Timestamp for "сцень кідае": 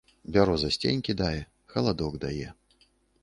0.75-1.41